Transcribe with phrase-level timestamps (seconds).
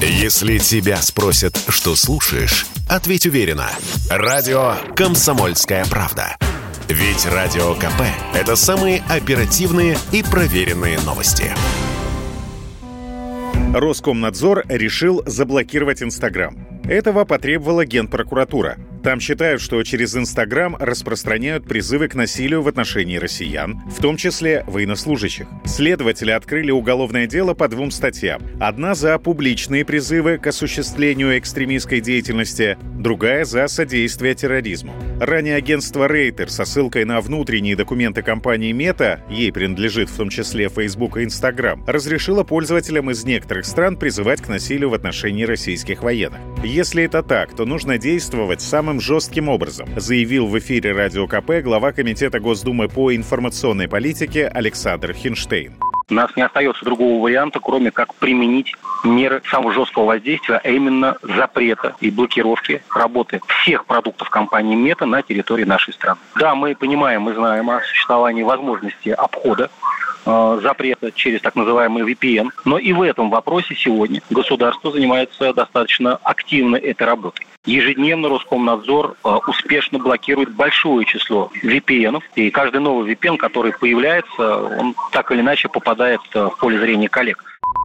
[0.00, 3.70] Если тебя спросят, что слушаешь, ответь уверенно.
[4.10, 6.36] Радио «Комсомольская правда».
[6.88, 8.02] Ведь Радио КП–
[8.34, 11.50] это самые оперативные и проверенные новости.
[13.72, 16.54] Роскомнадзор решил заблокировать Инстаграм.
[16.84, 18.76] Этого потребовала Генпрокуратура.
[19.06, 24.64] Там считают, что через Инстаграм распространяют призывы к насилию в отношении россиян, в том числе
[24.66, 25.46] военнослужащих.
[25.64, 28.42] Следователи открыли уголовное дело по двум статьям.
[28.58, 34.92] Одна за публичные призывы к осуществлению экстремистской деятельности, другая за содействие терроризму.
[35.20, 40.68] Ранее агентство Рейтер со ссылкой на внутренние документы компании Мета, ей принадлежит в том числе
[40.68, 46.40] Facebook и Instagram, разрешило пользователям из некоторых стран призывать к насилию в отношении российских военных.
[46.66, 51.92] Если это так, то нужно действовать самым жестким образом, заявил в эфире Радио КП глава
[51.92, 55.74] Комитета Госдумы по информационной политике Александр Хинштейн.
[56.10, 61.16] У нас не остается другого варианта, кроме как применить меры самого жесткого воздействия, а именно
[61.22, 66.18] запрета и блокировки работы всех продуктов компании Мета на территории нашей страны.
[66.34, 69.70] Да, мы понимаем, мы знаем о существовании возможности обхода
[70.26, 72.50] запрета через так называемый VPN.
[72.64, 77.46] Но и в этом вопросе сегодня государство занимается достаточно активно этой работой.
[77.64, 82.20] Ежедневно Роскомнадзор э, успешно блокирует большое число VPN.
[82.36, 87.08] И каждый новый VPN, который появляется, он так или иначе попадает э, в поле зрения
[87.08, 87.42] коллег.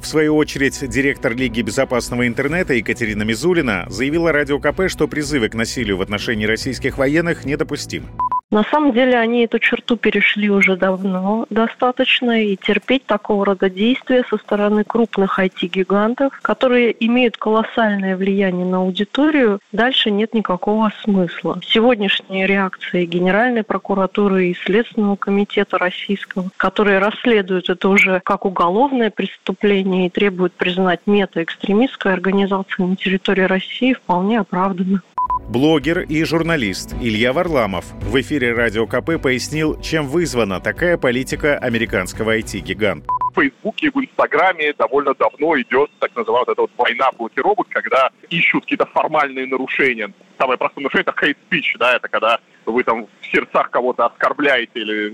[0.00, 5.54] В свою очередь, директор Лиги безопасного интернета Екатерина Мизулина заявила Радио КП, что призывы к
[5.54, 8.08] насилию в отношении российских военных недопустимы.
[8.54, 14.22] На самом деле они эту черту перешли уже давно достаточно, и терпеть такого рода действия
[14.30, 21.58] со стороны крупных IT-гигантов, которые имеют колоссальное влияние на аудиторию, дальше нет никакого смысла.
[21.66, 30.06] Сегодняшние реакции Генеральной прокуратуры и Следственного комитета российского, которые расследуют это уже как уголовное преступление
[30.06, 35.00] и требуют признать мета-экстремистской организацией на территории России, вполне оправданы.
[35.48, 42.38] Блогер и журналист Илья Варламов в эфире Радио КП пояснил, чем вызвана такая политика американского
[42.38, 43.06] IT-гиганта.
[43.30, 48.10] В Фейсбуке, в Инстаграме довольно давно идет так называемая вот эта вот война блокировок, когда
[48.30, 50.10] ищут какие-то формальные нарушения.
[50.38, 54.70] Самое простое нарушение– это hate speech, да, это когда вы там в сердцах кого-то оскорбляете
[54.74, 55.10] или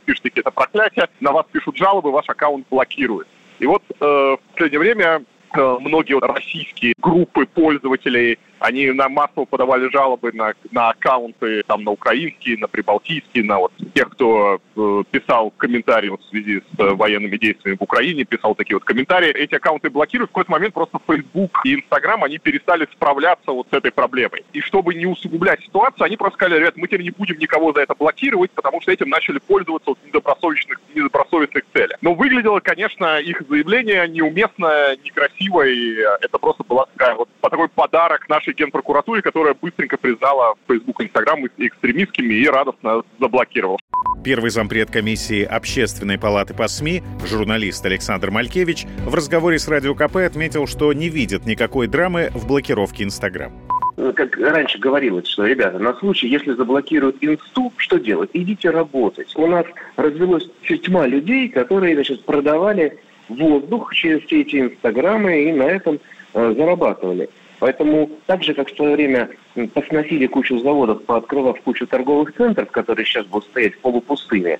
[0.00, 3.26] пишете какие-то проклятия, на вас пишут жалобы, ваш аккаунт блокируют.
[3.58, 5.24] И вот э, в последнее время
[5.56, 11.90] э, многие российские группы пользователей они на массово подавали жалобы на, на аккаунты там на
[11.90, 16.94] украинские, на прибалтийские, на вот тех, кто э, писал комментарии вот, в связи с э,
[16.94, 19.30] военными действиями в Украине, писал такие вот комментарии.
[19.30, 20.30] Эти аккаунты блокируют.
[20.30, 24.44] В какой-то момент просто Facebook и Instagram, они перестали справляться вот с этой проблемой.
[24.54, 27.82] И чтобы не усугублять ситуацию, они просто сказали, ребят, мы теперь не будем никого за
[27.82, 31.98] это блокировать, потому что этим начали пользоваться вот, недобросовестных, недобросовестных целях.
[32.00, 38.26] Но выглядело, конечно, их заявление неуместно, некрасиво, и это просто была такая вот такой подарок
[38.28, 43.78] нашей генпрокуратуре, которая быстренько признала Facebook и Instagram экстремистскими и радостно заблокировала.
[44.22, 50.16] Первый зампред комиссии Общественной палаты по СМИ, журналист Александр Малькевич, в разговоре с Радио КП
[50.16, 53.52] отметил, что не видит никакой драмы в блокировке Инстаграм
[53.96, 58.30] ну, как раньше говорилось, что, ребята, на случай, если заблокируют инсту, что делать?
[58.32, 59.32] Идите работать.
[59.36, 59.66] У нас
[59.96, 60.48] развелось
[60.82, 62.98] тьма людей, которые, значит, продавали
[63.28, 65.98] воздух через все эти инстаграмы и на этом э,
[66.34, 67.30] зарабатывали.
[67.60, 69.30] Поэтому так же, как в свое время
[69.72, 74.58] посносили кучу заводов, пооткрывав кучу торговых центров, которые сейчас будут стоять в полупустыне,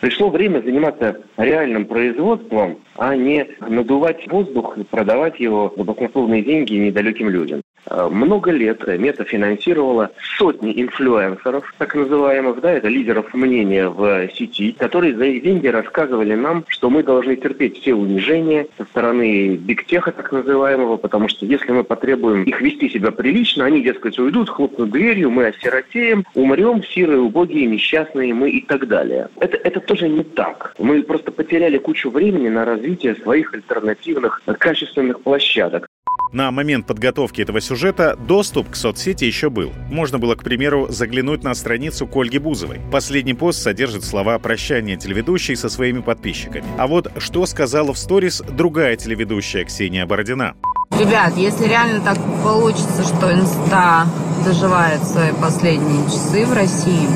[0.00, 6.74] пришло время заниматься реальным производством, а не надувать воздух и продавать его за баснословные деньги
[6.74, 7.63] недалеким людям.
[7.86, 14.72] Э, много лет Мета финансировала сотни инфлюенсеров, так называемых, да, это лидеров мнения в сети,
[14.72, 20.12] которые за их деньги рассказывали нам, что мы должны терпеть все унижения со стороны бигтеха,
[20.12, 24.90] так называемого, потому что если мы потребуем их вести себя прилично, они, дескать, уйдут, хлопнут
[24.90, 29.28] дверью, мы осиротеем, умрем, сирые, убогие, несчастные мы и так далее.
[29.40, 30.74] Это, это тоже не так.
[30.78, 35.86] Мы просто потеряли кучу времени на развитие своих альтернативных качественных площадок.
[36.34, 39.72] На момент подготовки этого сюжета доступ к соцсети еще был.
[39.88, 42.80] Можно было, к примеру, заглянуть на страницу к Ольге Бузовой.
[42.90, 46.64] Последний пост содержит слова прощания телеведущей со своими подписчиками.
[46.76, 50.56] А вот что сказала в сторис другая телеведущая Ксения Бородина.
[50.98, 54.06] Ребят, если реально так получится, что инста
[54.44, 57.08] доживает свои последние часы в России,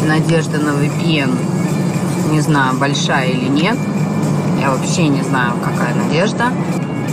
[0.00, 1.36] и надежда на VPN,
[2.30, 3.76] не знаю, большая или нет,
[4.60, 6.52] я вообще не знаю, какая надежда,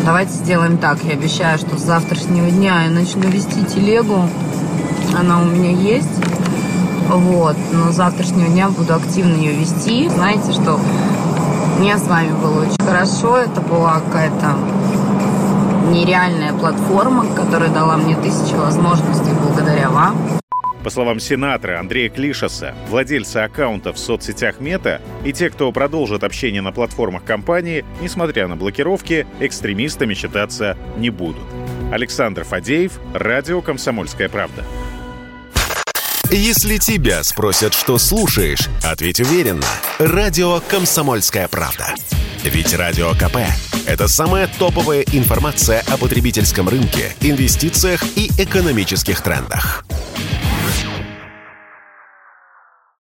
[0.07, 1.03] Давайте сделаем так.
[1.03, 4.29] Я обещаю, что с завтрашнего дня я начну вести телегу.
[5.19, 6.07] Она у меня есть.
[7.09, 7.57] Вот.
[7.73, 10.07] Но с завтрашнего дня буду активно ее вести.
[10.07, 10.79] Знаете, что
[11.77, 13.35] мне с вами было очень хорошо.
[13.35, 14.55] Это была какая-то
[15.91, 20.15] нереальная платформа, которая дала мне тысячи возможностей благодаря вам.
[20.87, 26.61] По словам сенатора Андрея Клишаса, владельцы аккаунтов в соцсетях Мета и те, кто продолжит общение
[26.61, 31.43] на платформах компании, несмотря на блокировки, экстремистами считаться не будут.
[31.91, 34.63] Александр Фадеев, Радио «Комсомольская правда».
[36.31, 39.67] Если тебя спросят, что слушаешь, ответь уверенно.
[39.99, 41.95] Радио «Комсомольская правда».
[42.45, 43.39] Ведь Радио КП–
[43.87, 49.83] это самая топовая информация о потребительском рынке, инвестициях и экономических трендах.